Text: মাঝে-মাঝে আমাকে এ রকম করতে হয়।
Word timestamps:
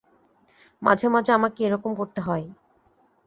মাঝে-মাঝে 0.81 1.31
আমাকে 1.33 1.59
এ 1.63 1.69
রকম 1.69 1.91
করতে 1.95 2.19
হয়। 2.21 2.45